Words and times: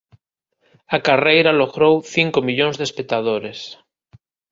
A 0.95 0.97
carreira 1.07 1.57
logrou 1.61 1.95
cinco 2.15 2.39
millóns 2.47 2.75
de 2.77 2.85
espectadores. 2.89 3.59